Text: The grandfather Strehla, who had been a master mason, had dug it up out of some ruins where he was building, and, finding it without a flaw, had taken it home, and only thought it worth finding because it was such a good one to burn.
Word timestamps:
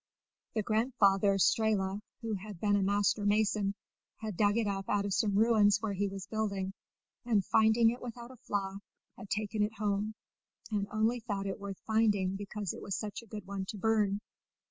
The 0.55 0.63
grandfather 0.63 1.35
Strehla, 1.37 2.01
who 2.23 2.33
had 2.33 2.59
been 2.59 2.75
a 2.75 2.81
master 2.81 3.23
mason, 3.23 3.75
had 4.17 4.35
dug 4.35 4.57
it 4.57 4.65
up 4.65 4.89
out 4.89 5.05
of 5.05 5.13
some 5.13 5.35
ruins 5.37 5.77
where 5.79 5.93
he 5.93 6.07
was 6.07 6.25
building, 6.25 6.73
and, 7.23 7.45
finding 7.45 7.91
it 7.91 8.01
without 8.01 8.31
a 8.31 8.37
flaw, 8.37 8.77
had 9.15 9.29
taken 9.29 9.61
it 9.61 9.73
home, 9.77 10.15
and 10.71 10.87
only 10.91 11.19
thought 11.19 11.45
it 11.45 11.59
worth 11.59 11.77
finding 11.85 12.35
because 12.35 12.73
it 12.73 12.81
was 12.81 12.95
such 12.95 13.21
a 13.21 13.27
good 13.27 13.45
one 13.45 13.65
to 13.65 13.77
burn. 13.77 14.21